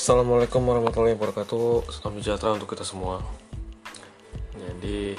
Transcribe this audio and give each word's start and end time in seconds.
Assalamualaikum 0.00 0.64
warahmatullahi 0.64 1.12
wabarakatuh. 1.12 1.84
Salam 1.92 2.16
sejahtera 2.24 2.56
untuk 2.56 2.72
kita 2.72 2.80
semua. 2.88 3.20
Jadi 4.56 5.12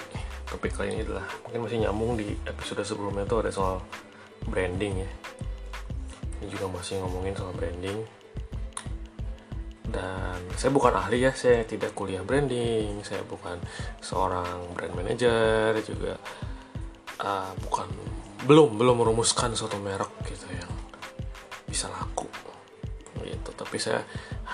topik 0.49 0.73
kali 0.73 0.97
ini 0.97 1.05
adalah 1.05 1.21
Mungkin 1.45 1.69
masih 1.69 1.85
nyambung 1.85 2.17
di 2.17 2.33
episode 2.49 2.81
sebelumnya 2.81 3.29
itu 3.29 3.37
ada 3.37 3.53
soal 3.53 3.77
branding 4.49 5.05
ya. 5.05 5.09
Ini 6.41 6.49
juga 6.49 6.65
masih 6.73 6.97
ngomongin 6.97 7.37
soal 7.37 7.53
branding. 7.53 8.01
Dan 9.85 10.49
saya 10.57 10.73
bukan 10.73 10.97
ahli 10.97 11.29
ya 11.29 11.31
Saya 11.37 11.61
tidak 11.61 11.93
kuliah 11.93 12.25
branding. 12.25 13.05
Saya 13.05 13.21
bukan 13.21 13.61
seorang 14.01 14.65
brand 14.73 14.97
manager 14.97 15.77
Juga 15.85 16.17
uh, 17.21 17.53
bukan 17.69 17.85
belum 18.49 18.81
belum 18.81 18.97
merumuskan 18.97 19.53
suatu 19.53 19.77
merek 19.77 20.09
gitu 20.25 20.49
yang 20.49 20.73
bisa 21.69 21.85
laku. 21.85 22.25
Gitu. 23.21 23.49
Tapi 23.53 23.77
saya 23.77 24.01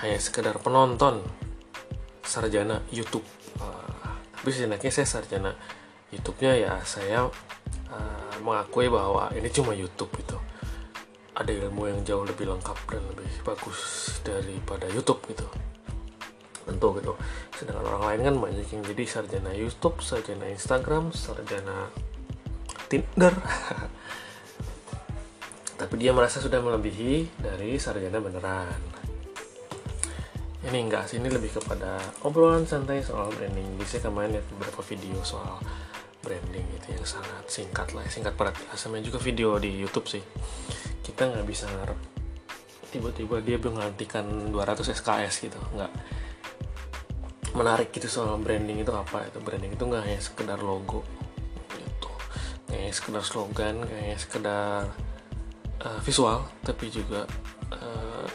hanya 0.04 0.18
sekedar 0.22 0.58
penonton 0.62 1.26
sarjana 2.22 2.84
YouTube. 2.94 3.26
Uh, 3.58 4.14
tapi 4.38 4.50
sebenarnya 4.54 4.92
saya 4.94 5.08
sarjana 5.08 5.52
YouTube-nya 6.14 6.54
ya 6.60 6.74
saya 6.86 7.26
uh, 7.90 8.36
mengakui 8.46 8.92
bahwa 8.92 9.34
ini 9.34 9.50
cuma 9.50 9.74
YouTube 9.74 10.14
itu 10.22 10.38
ada 11.38 11.50
ilmu 11.54 11.90
yang 11.90 12.02
jauh 12.02 12.26
lebih 12.26 12.50
lengkap 12.50 12.78
dan 12.90 13.02
lebih 13.14 13.30
bagus 13.46 13.80
daripada 14.22 14.86
YouTube 14.90 15.22
gitu. 15.30 15.48
Tentu 16.68 16.88
gitu. 17.00 17.14
Sedangkan 17.56 17.86
orang 17.88 18.04
lain 18.14 18.22
kan 18.26 18.36
banyak 18.38 18.68
yang 18.70 18.84
jadi 18.86 19.04
sarjana 19.08 19.52
YouTube 19.54 20.02
sarjana 20.04 20.46
Instagram 20.50 21.14
sarjana 21.14 21.90
Tinder. 22.90 23.34
Tapi 25.78 25.94
dia 26.02 26.10
merasa 26.10 26.42
sudah 26.42 26.58
melebihi 26.58 27.38
dari 27.38 27.78
sarjana 27.78 28.18
beneran 28.18 29.07
ini 30.68 30.88
enggak 30.88 31.08
sih 31.08 31.18
ini 31.18 31.32
lebih 31.32 31.52
kepada 31.56 31.98
obrolan 32.28 32.68
santai 32.68 33.00
soal 33.02 33.32
branding. 33.32 33.66
Bisa 33.80 34.04
kemarin 34.04 34.36
lihat 34.38 34.46
beberapa 34.52 34.84
video 34.84 35.20
soal 35.24 35.60
branding 36.22 36.68
itu 36.76 36.88
yang 36.92 37.06
sangat 37.08 37.44
singkat 37.48 37.88
lah 37.96 38.04
singkat 38.12 38.36
padat 38.36 38.58
asalnya 38.76 39.00
juga 39.08 39.20
video 39.24 39.56
di 39.58 39.72
YouTube 39.72 40.08
sih. 40.12 40.24
Kita 41.04 41.32
nggak 41.32 41.46
bisa 41.48 41.66
ngarep 41.72 42.00
tiba-tiba 42.88 43.44
dia 43.44 43.58
menggantikan 43.60 44.26
200 44.52 44.92
SKS 44.92 45.48
gitu. 45.48 45.60
Nggak 45.76 45.92
menarik 47.56 47.90
gitu 47.96 48.12
soal 48.12 48.36
branding 48.38 48.84
itu 48.84 48.92
apa 48.92 49.28
itu. 49.28 49.40
Branding 49.40 49.74
itu 49.74 49.84
nggak 49.88 50.04
hanya 50.04 50.20
sekedar 50.20 50.60
logo 50.60 51.08
kayak 52.68 52.94
sekedar 52.94 53.24
slogan 53.24 53.76
kayak 53.88 54.20
sekedar 54.20 54.92
uh, 55.84 56.00
visual 56.04 56.44
tapi 56.64 56.92
juga 56.92 57.24
uh, 57.74 58.28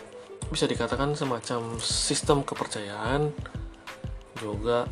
bisa 0.53 0.69
dikatakan 0.69 1.17
semacam 1.17 1.81
sistem 1.81 2.45
kepercayaan 2.45 3.33
juga 4.37 4.85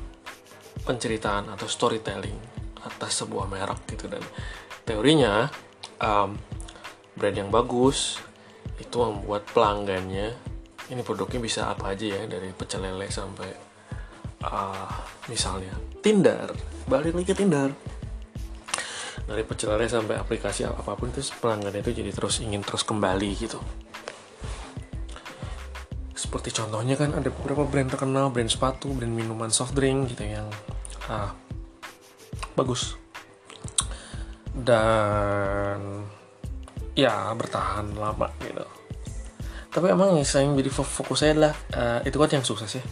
penceritaan 0.89 1.53
atau 1.53 1.69
storytelling 1.69 2.35
atas 2.81 3.21
sebuah 3.21 3.45
merek 3.45 3.93
gitu. 3.93 4.09
Dan 4.09 4.25
teorinya 4.89 5.45
um, 6.01 6.33
brand 7.13 7.37
yang 7.37 7.53
bagus 7.53 8.17
itu 8.81 8.97
membuat 8.97 9.45
pelanggannya 9.53 10.33
ini 10.91 11.05
produknya 11.05 11.39
bisa 11.39 11.71
apa 11.71 11.93
aja 11.93 12.09
ya 12.09 12.23
dari 12.25 12.51
pecel 12.57 12.83
lele 12.83 13.13
sampai 13.13 13.51
uh, 14.49 14.91
misalnya 15.29 15.77
Tinder. 16.01 16.51
Balik 16.89 17.13
lagi 17.15 17.29
ke 17.29 17.37
Tinder. 17.37 17.69
Dari 19.29 19.45
pecel 19.45 19.77
lele 19.77 19.87
sampai 19.87 20.17
aplikasi 20.17 20.65
apa 20.65 20.97
pun 20.97 21.13
itu 21.13 21.21
pelanggan 21.39 21.77
itu 21.77 21.93
jadi 21.93 22.11
terus 22.11 22.41
ingin 22.41 22.65
terus 22.65 22.83
kembali 22.83 23.31
gitu 23.37 23.61
seperti 26.21 26.53
contohnya 26.53 27.01
kan 27.01 27.17
ada 27.17 27.33
beberapa 27.33 27.65
brand 27.65 27.89
terkenal 27.89 28.29
brand 28.29 28.53
sepatu 28.53 28.93
brand 28.93 29.09
minuman 29.09 29.49
soft 29.49 29.73
drink 29.73 30.13
gitu 30.13 30.29
yang 30.29 30.53
ah, 31.09 31.33
bagus. 32.53 33.01
Dan 34.53 36.05
ya 36.93 37.33
bertahan 37.33 37.97
lama 37.97 38.29
gitu. 38.45 38.67
Tapi 39.71 39.87
emang 39.89 40.19
yang 40.21 40.59
jadi 40.59 40.71
fokus 40.71 41.25
saya 41.25 41.33
adalah 41.33 41.55
uh, 41.73 42.01
itu 42.05 42.17
kan 42.21 42.29
yang 42.29 42.45
sukses 42.45 42.69
ya. 42.77 42.85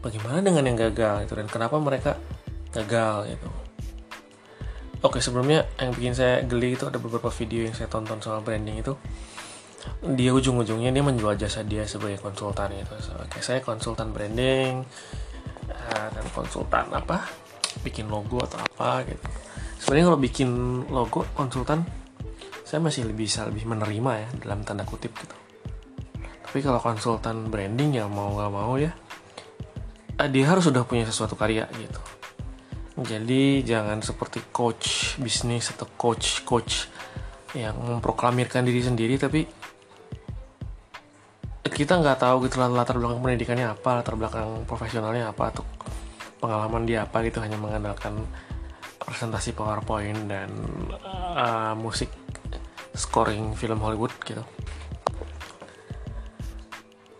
Bagaimana 0.00 0.40
dengan 0.40 0.64
yang 0.64 0.78
gagal 0.78 1.28
itu 1.28 1.34
dan 1.36 1.50
kenapa 1.50 1.76
mereka 1.76 2.16
gagal 2.72 3.36
gitu? 3.36 3.50
Oke 5.02 5.18
sebelumnya 5.18 5.66
yang 5.82 5.90
bikin 5.92 6.14
saya 6.14 6.46
geli 6.46 6.78
itu 6.78 6.86
ada 6.86 7.02
beberapa 7.02 7.26
video 7.26 7.66
yang 7.66 7.74
saya 7.74 7.90
tonton 7.90 8.22
soal 8.22 8.38
branding 8.40 8.78
itu 8.78 8.94
dia 10.02 10.34
ujung-ujungnya 10.34 10.90
dia 10.90 11.04
menjual 11.04 11.38
jasa 11.38 11.62
dia 11.62 11.86
sebagai 11.86 12.18
konsultan 12.18 12.74
itu 12.74 12.94
oke 13.14 13.38
saya 13.38 13.62
konsultan 13.62 14.10
branding 14.10 14.82
uh, 15.70 16.08
dan 16.10 16.24
konsultan 16.34 16.90
apa? 16.90 17.22
Bikin 17.86 18.10
logo 18.10 18.42
atau 18.42 18.60
apa 18.60 19.06
gitu. 19.06 19.26
Sebenarnya 19.78 20.06
kalau 20.12 20.20
bikin 20.20 20.48
logo 20.90 21.20
konsultan 21.34 21.86
saya 22.66 22.80
masih 22.80 23.04
lebih 23.06 23.28
bisa 23.28 23.44
lebih 23.46 23.68
menerima 23.68 24.12
ya 24.16 24.28
dalam 24.42 24.66
tanda 24.66 24.82
kutip 24.82 25.14
gitu. 25.14 25.36
Tapi 26.22 26.58
kalau 26.60 26.82
konsultan 26.82 27.48
branding 27.48 27.96
ya 27.96 28.04
mau 28.10 28.34
nggak 28.36 28.50
mau 28.52 28.74
ya 28.76 28.92
uh, 30.18 30.28
dia 30.28 30.44
harus 30.50 30.66
sudah 30.66 30.82
punya 30.82 31.06
sesuatu 31.06 31.38
karya 31.38 31.66
gitu. 31.78 32.00
Jadi 32.92 33.64
jangan 33.64 34.04
seperti 34.04 34.52
coach 34.52 35.16
bisnis 35.16 35.72
atau 35.72 35.88
coach 35.96 36.44
coach 36.44 36.92
yang 37.56 37.76
memproklamirkan 37.76 38.64
diri 38.64 38.80
sendiri 38.84 39.16
tapi 39.16 39.44
kita 41.62 42.02
nggak 42.02 42.18
tahu 42.18 42.50
gitu 42.50 42.58
latar 42.58 42.98
belakang 42.98 43.22
pendidikannya 43.22 43.70
apa 43.70 44.02
latar 44.02 44.18
belakang 44.18 44.66
profesionalnya 44.66 45.30
apa 45.30 45.54
atau 45.54 45.62
pengalaman 46.42 46.82
dia 46.82 47.06
apa 47.06 47.22
gitu 47.22 47.38
hanya 47.38 47.54
mengandalkan 47.54 48.18
presentasi 48.98 49.54
powerpoint 49.54 50.26
dan 50.26 50.50
uh, 51.38 51.74
musik 51.78 52.10
scoring 52.98 53.54
film 53.54 53.78
Hollywood 53.78 54.10
gitu. 54.26 54.42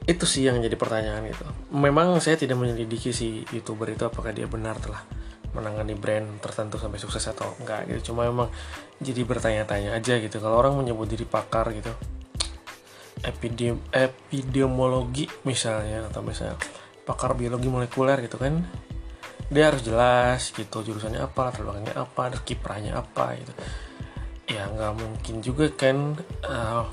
Itu 0.02 0.26
sih 0.26 0.50
yang 0.50 0.58
jadi 0.58 0.74
pertanyaan 0.74 1.30
itu 1.30 1.46
memang 1.70 2.18
saya 2.18 2.34
tidak 2.34 2.58
menyelidiki 2.58 3.14
si 3.14 3.46
youtuber 3.54 3.94
itu 3.94 4.02
apakah 4.02 4.34
dia 4.34 4.50
benar 4.50 4.74
telah 4.82 5.06
menangani 5.54 5.94
brand 5.94 6.42
tertentu 6.42 6.82
sampai 6.82 6.98
sukses 6.98 7.22
atau 7.30 7.54
enggak 7.62 7.86
gitu. 7.86 8.10
Cuma 8.10 8.26
memang 8.26 8.50
jadi 8.98 9.22
bertanya-tanya 9.22 9.94
aja 9.94 10.18
gitu. 10.18 10.42
Kalau 10.42 10.58
orang 10.58 10.74
menyebut 10.74 11.06
diri 11.06 11.22
pakar 11.22 11.70
gitu 11.70 11.94
epidem 13.22 13.78
epidemiologi 13.94 15.30
misalnya 15.46 16.06
atau 16.10 16.22
misalnya 16.22 16.58
pakar 17.06 17.34
biologi 17.38 17.70
molekuler 17.70 18.18
gitu 18.22 18.38
kan. 18.38 18.62
Dia 19.52 19.68
harus 19.68 19.84
jelas 19.84 20.48
gitu 20.54 20.80
jurusannya 20.80 21.20
apa 21.20 21.52
latar 21.52 21.62
belakangnya 21.66 21.94
apa 21.98 22.22
kiprahnya 22.42 22.92
apa 22.98 23.36
gitu. 23.36 23.52
Ya 24.50 24.66
nggak 24.68 24.92
mungkin 24.96 25.34
juga 25.44 25.70
kan 25.72 26.18
uh, 26.46 26.84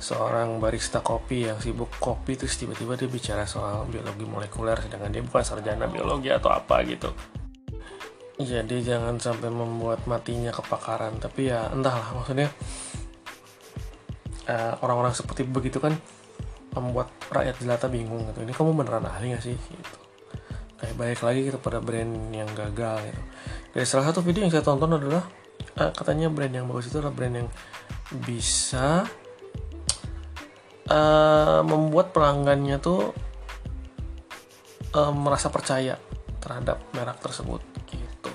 seorang 0.00 0.60
barista 0.60 1.04
kopi 1.04 1.48
yang 1.48 1.60
sibuk 1.60 1.92
kopi 2.00 2.36
terus 2.36 2.56
tiba-tiba 2.56 2.96
dia 2.96 3.08
bicara 3.08 3.44
soal 3.44 3.84
biologi 3.84 4.24
molekuler 4.24 4.80
sedangkan 4.80 5.12
dia 5.12 5.22
bukan 5.24 5.44
sarjana 5.44 5.86
biologi 5.88 6.32
atau 6.32 6.50
apa 6.52 6.80
gitu. 6.88 7.12
Jadi 8.40 8.80
jangan 8.80 9.20
sampai 9.20 9.52
membuat 9.52 10.08
matinya 10.08 10.48
kepakaran 10.48 11.20
tapi 11.20 11.52
ya 11.52 11.68
entahlah 11.68 12.16
maksudnya 12.16 12.48
orang-orang 14.80 15.12
uh, 15.12 15.18
seperti 15.18 15.46
begitu 15.46 15.78
kan 15.82 15.94
membuat 16.74 17.10
rakyat 17.30 17.58
jelata 17.58 17.90
bingung 17.90 18.22
gitu. 18.30 18.46
Ini 18.46 18.52
kamu 18.54 18.70
beneran 18.78 19.06
ahli 19.06 19.34
gak 19.34 19.42
sih? 19.42 19.56
Gitu. 19.58 19.98
Kayak 20.80 20.94
balik 20.96 21.20
lagi 21.20 21.40
gitu 21.50 21.58
pada 21.58 21.78
brand 21.82 22.12
yang 22.30 22.48
gagal 22.54 23.10
gitu. 23.10 23.22
Dari 23.74 23.86
salah 23.86 24.06
satu 24.10 24.22
video 24.22 24.46
yang 24.46 24.52
saya 24.54 24.62
tonton 24.62 24.96
adalah 24.96 25.26
uh, 25.78 25.90
katanya 25.94 26.30
brand 26.30 26.54
yang 26.54 26.66
bagus 26.70 26.90
itu 26.90 27.02
adalah 27.02 27.14
brand 27.14 27.34
yang 27.42 27.48
bisa 28.22 29.06
uh, 30.90 31.60
membuat 31.62 32.10
pelanggannya 32.10 32.78
tuh 32.82 33.14
uh, 34.94 35.12
merasa 35.14 35.50
percaya 35.50 35.98
terhadap 36.40 36.82
merek 36.94 37.18
tersebut 37.22 37.62
gitu. 37.90 38.34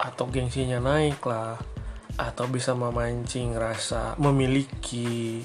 Atau 0.00 0.28
gengsinya 0.28 0.78
naik 0.80 1.20
lah 1.24 1.56
atau 2.20 2.44
bisa 2.48 2.76
memancing 2.76 3.56
rasa 3.56 4.16
memiliki 4.20 5.40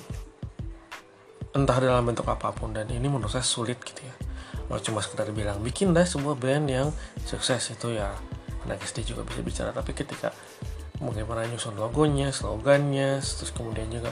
entah 1.56 1.78
dalam 1.80 2.06
bentuk 2.06 2.28
apa 2.28 2.52
pun. 2.52 2.76
Dan 2.76 2.92
ini 2.92 3.08
menurut 3.08 3.32
saya 3.32 3.46
sulit 3.46 3.80
gitu 3.84 4.04
ya. 4.04 4.16
Kalau 4.68 4.82
cuma 4.84 5.00
sekedar 5.00 5.32
bilang 5.32 5.64
bikin 5.64 5.96
dah 5.96 6.04
sebuah 6.04 6.36
brand 6.36 6.68
yang 6.68 6.88
sukses 7.24 7.72
itu 7.72 7.96
ya. 7.96 8.12
Anak 8.68 8.84
SD 8.84 9.16
juga 9.16 9.24
bisa 9.24 9.40
bicara 9.40 9.72
tapi 9.72 9.96
ketika 9.96 10.36
bagaimana 11.00 11.46
nyusun 11.46 11.78
logonya 11.78 12.34
slogannya 12.34 13.22
terus 13.22 13.54
kemudian 13.54 13.88
juga 13.88 14.12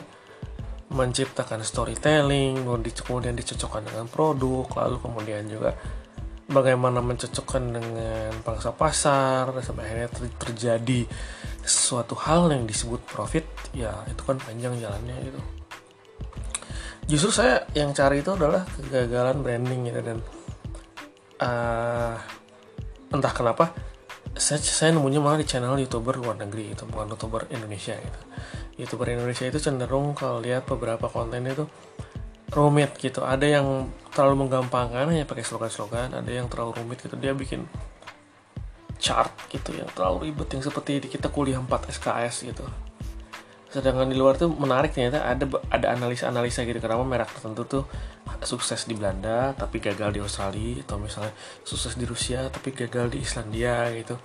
menciptakan 0.94 1.66
storytelling 1.66 2.62
kemudian 2.62 3.34
dicocokkan 3.34 3.90
dengan 3.90 4.06
produk 4.06 4.69
lalu 4.69 4.98
kemudian 5.02 5.50
juga 5.50 5.74
bagaimana 6.45 7.01
mencocokkan 7.01 7.63
dengan 7.74 8.31
pangsa 8.45 8.69
pasar 8.69 9.50
sampai 9.65 9.83
akhirnya 9.86 10.09
ter 10.13 10.24
terjadi 10.38 11.09
suatu 11.65 12.13
hal 12.13 12.53
yang 12.53 12.69
disebut 12.69 13.01
profit 13.09 13.45
ya 13.74 13.89
itu 14.06 14.21
kan 14.21 14.38
panjang 14.38 14.77
jalannya 14.77 15.18
gitu 15.25 15.42
justru 17.09 17.42
saya 17.42 17.65
yang 17.74 17.94
cari 17.97 18.21
itu 18.21 18.33
adalah 18.33 18.62
kegagalan 18.77 19.42
branding 19.42 19.89
gitu 19.89 20.01
dan 20.06 20.18
uh, 21.42 22.18
entah 23.09 23.33
kenapa 23.33 23.74
saya, 24.36 24.59
saya 24.59 24.92
nemunya 24.92 25.24
malah 25.24 25.39
di 25.39 25.47
channel 25.47 25.80
youtuber 25.80 26.19
luar 26.19 26.36
negeri 26.36 26.75
itu 26.75 26.83
bukan 26.83 27.15
youtuber 27.15 27.47
Indonesia 27.56 27.95
gitu. 27.95 28.19
Youtuber 28.75 29.07
Indonesia 29.15 29.47
itu 29.47 29.59
cenderung 29.63 30.12
kalau 30.12 30.44
lihat 30.44 30.68
beberapa 30.68 31.07
konten 31.07 31.47
itu 31.47 31.63
rumit 32.53 32.94
gitu. 33.01 33.25
Ada 33.25 33.59
yang 33.59 33.89
terlalu 34.13 34.45
menggampangkan 34.45 35.09
hanya 35.09 35.25
pakai 35.25 35.44
slogan-slogan. 35.45 36.13
Ada 36.13 36.31
yang 36.31 36.47
terlalu 36.51 36.81
rumit 36.81 37.01
gitu. 37.01 37.15
Dia 37.18 37.33
bikin 37.33 37.65
chart 38.95 39.31
gitu 39.51 39.75
yang 39.75 39.92
terlalu 39.92 40.31
ribet 40.31 40.50
yang 40.56 40.63
seperti 40.63 41.03
kita 41.06 41.27
kuliah 41.30 41.59
4 41.59 41.68
SKS 41.92 42.47
gitu. 42.47 42.65
Sedangkan 43.69 44.07
di 44.07 44.15
luar 44.15 44.39
tuh 44.39 44.56
menarik 44.56 44.95
ternyata 44.95 45.27
ada 45.27 45.44
ada 45.68 45.92
analisa-analisa 46.00 46.63
gitu. 46.63 46.80
Kenapa 46.80 47.03
merek 47.03 47.27
tertentu 47.27 47.68
tuh 47.68 47.83
sukses 48.47 48.88
di 48.88 48.95
Belanda 48.95 49.51
tapi 49.51 49.83
gagal 49.83 50.15
di 50.15 50.19
Australia 50.24 50.80
atau 50.86 50.95
misalnya 50.95 51.36
sukses 51.68 52.00
di 52.00 52.07
Rusia 52.07 52.47
tapi 52.47 52.71
gagal 52.71 53.12
di 53.12 53.19
Islandia 53.19 53.92
gitu. 53.92 54.15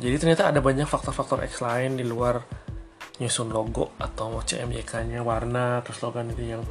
Jadi 0.00 0.16
ternyata 0.16 0.48
ada 0.48 0.64
banyak 0.64 0.88
faktor-faktor 0.88 1.44
X 1.44 1.60
lain 1.60 2.00
di 2.00 2.04
luar 2.08 2.40
nyusun 3.16 3.48
logo 3.48 3.96
atau 3.96 4.40
CMYK-nya 4.44 5.24
warna 5.24 5.80
atau 5.80 5.92
slogan 5.96 6.32
itu 6.32 6.56
yang 6.56 6.62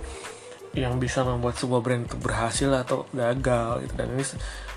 yang 0.75 0.99
bisa 0.99 1.23
membuat 1.23 1.55
sebuah 1.55 1.81
brand 1.81 2.03
itu 2.03 2.19
berhasil 2.19 2.69
atau 2.75 3.07
gagal 3.15 3.87
gitu. 3.87 3.93
Dan 3.95 4.07
ini 4.13 4.23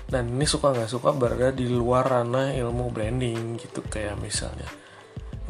dan 0.09 0.23
ini 0.31 0.45
suka 0.47 0.73
nggak 0.73 0.89
suka 0.89 1.13
berada 1.13 1.51
di 1.51 1.67
luar 1.67 2.07
ranah 2.07 2.55
ilmu 2.55 2.89
branding 2.89 3.59
gitu. 3.59 3.83
Kayak 3.85 4.17
misalnya 4.23 4.65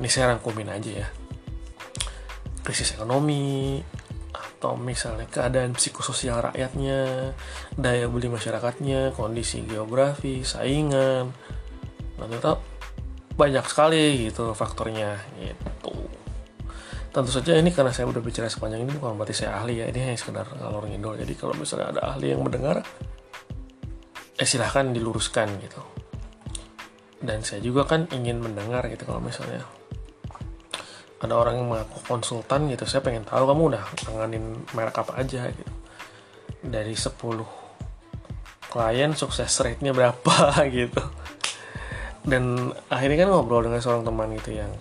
ini 0.02 0.10
saya 0.10 0.36
rangkumin 0.36 0.74
aja 0.74 0.92
ya. 1.06 1.08
Krisis 2.66 2.98
ekonomi 2.98 3.80
atau 4.60 4.76
misalnya 4.76 5.24
keadaan 5.32 5.72
psikososial 5.72 6.52
rakyatnya, 6.52 7.32
daya 7.80 8.12
beli 8.12 8.28
masyarakatnya, 8.28 9.16
kondisi 9.16 9.64
geografi, 9.64 10.44
saingan, 10.44 11.32
dan 12.20 12.28
itu 12.28 12.54
banyak 13.40 13.64
sekali 13.64 14.28
gitu 14.28 14.52
faktornya 14.52 15.16
gitu. 15.40 15.79
Tentu 17.10 17.32
saja 17.34 17.58
ini 17.58 17.74
karena 17.74 17.90
saya 17.90 18.06
udah 18.06 18.22
bicara 18.22 18.46
sepanjang 18.46 18.86
ini 18.86 18.92
bukan 18.94 19.18
berarti 19.18 19.34
saya 19.46 19.58
ahli 19.58 19.82
ya, 19.82 19.90
ini 19.90 20.00
hanya 20.00 20.18
sekedar 20.18 20.46
ngalor 20.46 20.86
ngidol. 20.86 21.18
Jadi 21.18 21.34
kalau 21.34 21.58
misalnya 21.58 21.98
ada 21.98 22.02
ahli 22.14 22.32
yang 22.32 22.46
mendengar, 22.46 22.86
eh 24.38 24.48
silahkan 24.48 24.94
diluruskan 24.94 25.58
gitu. 25.58 25.82
Dan 27.20 27.42
saya 27.42 27.60
juga 27.66 27.84
kan 27.90 28.06
ingin 28.14 28.40
mendengar 28.40 28.86
gitu 28.88 29.10
kalau 29.10 29.20
misalnya 29.20 29.66
ada 31.20 31.36
orang 31.36 31.60
yang 31.60 31.68
mengaku 31.68 32.00
konsultan 32.08 32.72
gitu 32.72 32.88
saya 32.88 33.04
pengen 33.04 33.28
tahu 33.28 33.44
kamu 33.44 33.76
udah 33.76 33.84
tanganin 34.00 34.64
merek 34.72 35.04
apa 35.04 35.20
aja 35.20 35.52
gitu 35.52 35.74
dari 36.64 36.96
10 36.96 37.20
klien 38.72 39.12
sukses 39.12 39.52
rate-nya 39.60 39.92
berapa 39.92 40.36
gitu 40.80 41.04
dan 42.24 42.72
akhirnya 42.88 43.28
kan 43.28 43.30
ngobrol 43.36 43.68
dengan 43.68 43.84
seorang 43.84 44.08
teman 44.08 44.32
gitu 44.40 44.64
yang 44.64 44.72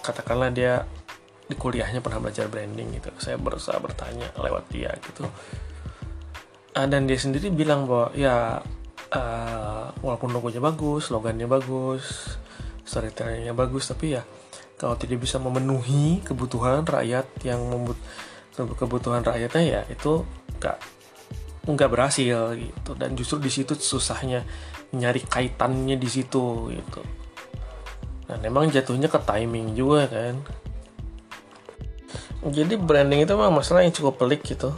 katakanlah 0.00 0.48
dia 0.48 0.88
di 1.46 1.54
kuliahnya 1.54 2.02
pernah 2.02 2.18
belajar 2.18 2.50
branding 2.50 2.98
gitu. 2.98 3.10
Saya 3.22 3.38
berusaha 3.38 3.78
bertanya 3.78 4.30
lewat 4.38 4.66
dia 4.70 4.90
gitu. 4.98 5.26
Uh, 6.76 6.86
dan 6.90 7.06
dia 7.06 7.16
sendiri 7.16 7.48
bilang 7.54 7.86
bahwa 7.86 8.12
ya 8.12 8.60
uh, 9.14 9.86
walaupun 10.02 10.34
logonya 10.34 10.60
bagus 10.60 11.08
slogannya 11.08 11.48
bagus 11.48 12.36
storytellingnya 12.84 13.56
bagus 13.56 13.88
tapi 13.88 14.18
ya 14.18 14.22
kalau 14.76 14.92
tidak 15.00 15.24
bisa 15.24 15.40
memenuhi 15.40 16.20
kebutuhan 16.20 16.84
rakyat 16.84 17.24
yang 17.48 17.64
membut 17.64 17.96
kebutuhan 18.56 19.24
rakyatnya 19.24 19.64
ya 19.64 19.80
itu 19.88 20.20
nggak 20.60 20.76
nggak 21.66 21.90
berhasil 21.90 22.54
gitu. 22.54 22.90
Dan 22.94 23.18
justru 23.18 23.42
di 23.42 23.50
situ 23.50 23.72
susahnya 23.74 24.44
nyari 24.94 25.24
kaitannya 25.24 25.96
di 25.98 26.08
situ 26.08 26.70
gitu. 26.70 27.02
Dan 28.26 28.38
memang 28.42 28.70
jatuhnya 28.70 29.08
ke 29.10 29.18
timing 29.22 29.74
juga 29.74 30.10
kan 30.10 30.34
jadi 32.44 32.76
branding 32.76 33.24
itu 33.24 33.32
memang 33.32 33.62
masalah 33.62 33.86
yang 33.86 33.94
cukup 33.94 34.20
pelik 34.20 34.44
gitu. 34.44 34.74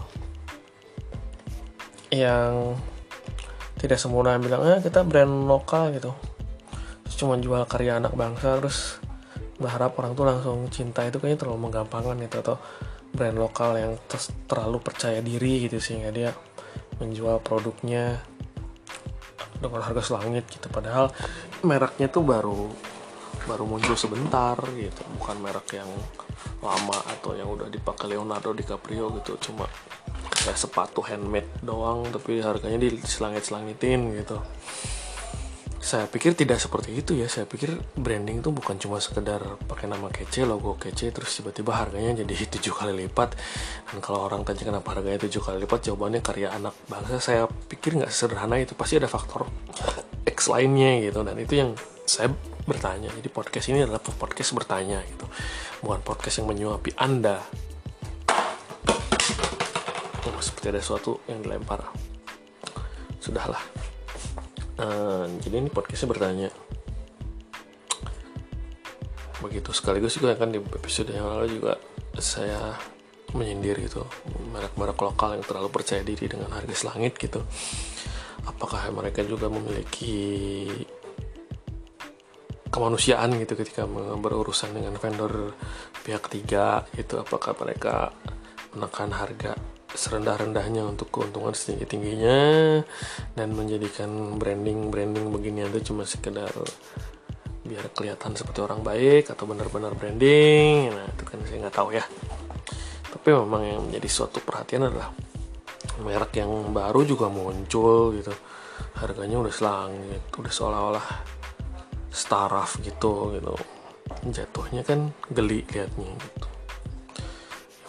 Yang 2.14 2.78
tidak 3.78 3.98
sempurna 3.98 4.38
bilang 4.38 4.62
ah, 4.62 4.78
kita 4.78 5.02
brand 5.02 5.46
lokal 5.46 5.94
gitu. 5.94 6.14
Cuma 7.18 7.34
jual 7.38 7.66
karya 7.66 7.98
anak 7.98 8.14
bangsa 8.14 8.58
terus 8.62 9.02
berharap 9.58 9.98
orang 9.98 10.14
tuh 10.14 10.22
langsung 10.22 10.58
cinta 10.70 11.02
itu 11.02 11.18
kayaknya 11.18 11.42
terlalu 11.42 11.66
menggampangkan 11.66 12.14
gitu 12.22 12.36
atau 12.46 12.56
brand 13.10 13.34
lokal 13.34 13.74
yang 13.74 13.92
terlalu 14.46 14.78
percaya 14.78 15.18
diri 15.18 15.66
gitu 15.66 15.82
sehingga 15.82 16.14
dia 16.14 16.30
menjual 17.02 17.42
produknya 17.42 18.22
dengan 19.58 19.82
harga 19.82 20.14
selangit 20.14 20.46
gitu. 20.46 20.70
Padahal 20.70 21.10
mereknya 21.66 22.06
tuh 22.06 22.22
baru 22.22 22.70
baru 23.46 23.64
muncul 23.64 23.96
sebentar 23.96 24.60
gitu 24.76 25.02
bukan 25.16 25.36
merek 25.40 25.80
yang 25.80 25.88
lama 26.58 26.98
atau 27.06 27.38
yang 27.38 27.48
udah 27.50 27.70
dipakai 27.70 28.10
Leonardo 28.10 28.50
DiCaprio 28.50 29.14
gitu 29.22 29.38
cuma 29.50 29.66
kayak 30.48 30.58
sepatu 30.58 31.04
handmade 31.04 31.48
doang 31.60 32.08
tapi 32.08 32.40
harganya 32.40 32.80
diselangit-selangitin 32.80 34.16
gitu. 34.16 34.40
Saya 35.78 36.04
pikir 36.04 36.36
tidak 36.36 36.60
seperti 36.60 37.00
itu 37.00 37.16
ya. 37.16 37.30
Saya 37.30 37.48
pikir 37.48 37.80
branding 37.96 38.44
itu 38.44 38.50
bukan 38.52 38.76
cuma 38.76 39.00
sekedar 39.00 39.40
pakai 39.64 39.88
nama 39.88 40.12
kece 40.12 40.44
logo 40.44 40.76
kece 40.76 41.14
terus 41.14 41.32
tiba-tiba 41.32 41.72
harganya 41.72 42.24
jadi 42.24 42.34
tujuh 42.58 42.74
kali 42.74 43.06
lipat. 43.06 43.38
Dan 43.88 44.04
kalau 44.04 44.26
orang 44.26 44.44
tanya 44.44 44.68
kenapa 44.68 44.98
harganya 44.98 45.24
tujuh 45.24 45.40
kali 45.40 45.64
lipat 45.64 45.88
jawabannya 45.88 46.20
karya 46.20 46.52
anak 46.52 46.74
bangsa. 46.90 47.22
Saya 47.22 47.42
pikir 47.46 47.96
nggak 47.96 48.12
sederhana 48.12 48.60
itu. 48.60 48.76
Pasti 48.76 49.00
ada 49.00 49.08
faktor 49.08 49.48
X 50.28 50.50
lainnya 50.52 50.98
gitu. 51.08 51.24
Dan 51.24 51.36
itu 51.40 51.54
yang 51.56 51.70
saya 52.04 52.32
bertanya. 52.68 53.08
Jadi 53.08 53.28
podcast 53.32 53.66
ini 53.72 53.88
adalah 53.88 53.98
podcast 54.04 54.52
bertanya 54.52 55.00
gitu. 55.08 55.24
Bukan 55.80 56.04
podcast 56.04 56.44
yang 56.44 56.52
menyuapi 56.52 56.92
anda. 57.00 57.40
Oh, 60.28 60.42
seperti 60.44 60.70
ada 60.70 60.80
sesuatu 60.84 61.24
yang 61.26 61.40
dilempar. 61.40 61.88
Sudahlah. 63.18 63.58
Uh, 64.78 65.26
jadi 65.42 65.64
ini 65.64 65.72
podcastnya 65.72 66.12
bertanya. 66.12 66.48
Begitu 69.42 69.70
sekaligus 69.72 70.20
juga 70.20 70.36
kan 70.36 70.52
di 70.52 70.60
episode 70.60 71.10
yang 71.10 71.26
lalu 71.26 71.58
juga 71.58 71.80
saya 72.20 72.76
menyindir 73.34 73.80
gitu. 73.82 74.06
Merek-merek 74.54 74.98
lokal 75.00 75.40
yang 75.40 75.44
terlalu 75.48 75.68
percaya 75.72 76.04
diri 76.04 76.28
dengan 76.28 76.52
harga 76.52 76.74
selangit 76.76 77.16
gitu. 77.18 77.42
Apakah 78.46 78.88
mereka 78.94 79.26
juga 79.26 79.50
memiliki 79.50 80.68
kemanusiaan 82.68 83.32
gitu 83.40 83.56
ketika 83.56 83.88
berurusan 84.20 84.76
dengan 84.76 84.96
vendor 85.00 85.56
pihak 86.04 86.28
ketiga 86.28 86.84
gitu. 86.96 87.20
Apakah 87.20 87.56
mereka 87.56 88.12
menekan 88.76 89.12
harga 89.12 89.56
serendah-rendahnya 89.88 90.84
untuk 90.84 91.08
keuntungan 91.08 91.56
setinggi-tingginya 91.56 92.40
dan 93.32 93.48
menjadikan 93.56 94.36
branding-branding 94.36 95.32
begini 95.32 95.64
itu 95.64 95.92
cuma 95.92 96.04
sekedar 96.04 96.52
biar 97.64 97.84
kelihatan 97.92 98.32
seperti 98.36 98.64
orang 98.64 98.84
baik 98.84 99.32
atau 99.32 99.48
benar-benar 99.48 99.96
branding? 99.96 100.92
Nah 100.92 101.08
itu 101.08 101.24
kan 101.24 101.40
saya 101.48 101.66
nggak 101.66 101.76
tahu 101.76 101.88
ya. 101.96 102.04
Tapi 103.08 103.28
memang 103.32 103.62
yang 103.64 103.80
menjadi 103.88 104.08
suatu 104.08 104.44
perhatian 104.44 104.92
adalah 104.92 105.08
merek 106.04 106.36
yang 106.36 106.52
baru 106.68 107.08
juga 107.08 107.32
muncul 107.32 108.12
gitu. 108.12 108.32
Harganya 109.00 109.40
udah 109.40 109.54
selangit 109.54 110.22
udah 110.36 110.52
seolah-olah 110.52 111.37
staraf 112.08 112.80
gitu 112.80 113.36
gitu. 113.36 113.54
Jatuhnya 114.32 114.82
kan 114.82 115.12
geli 115.28 115.64
liatnya 115.68 116.08
gitu. 116.16 116.48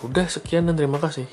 Udah 0.04 0.28
sekian 0.28 0.68
dan 0.68 0.76
terima 0.80 1.00
kasih 1.00 1.28